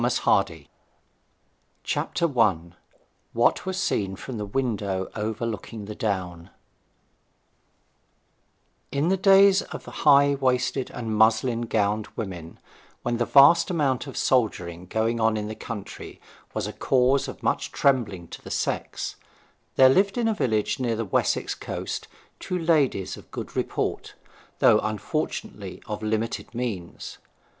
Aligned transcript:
T. 0.01 0.07
H. 0.07 0.17
October 1.95 2.33
1895. 2.33 2.73
I. 2.73 3.37
WHAT 3.37 3.65
WAS 3.67 3.77
SEEN 3.77 4.15
FROM 4.15 4.37
THE 4.39 4.47
WINDOW 4.47 5.11
OVERLOOKING 5.15 5.85
THE 5.85 5.93
DOWN 5.93 6.49
In 8.91 9.09
the 9.09 9.15
days 9.17 9.61
of 9.61 9.85
high 9.85 10.33
waisted 10.33 10.89
and 10.89 11.15
muslin 11.15 11.67
gowned 11.67 12.07
women, 12.15 12.57
when 13.03 13.17
the 13.17 13.25
vast 13.27 13.69
amount 13.69 14.07
of 14.07 14.17
soldiering 14.17 14.87
going 14.87 15.19
on 15.19 15.37
in 15.37 15.47
the 15.47 15.53
country 15.53 16.19
was 16.55 16.65
a 16.65 16.73
cause 16.73 17.27
of 17.27 17.43
much 17.43 17.71
trembling 17.71 18.27
to 18.29 18.41
the 18.41 18.49
sex, 18.49 19.17
there 19.75 19.87
lived 19.87 20.17
in 20.17 20.27
a 20.27 20.33
village 20.33 20.79
near 20.79 20.95
the 20.95 21.05
Wessex 21.05 21.53
coast 21.53 22.07
two 22.39 22.57
ladies 22.57 23.17
of 23.17 23.29
good 23.29 23.55
report, 23.55 24.15
though 24.57 24.79
unfortunately 24.79 25.79
of 25.85 26.01
limited 26.01 26.55
means. 26.55 27.19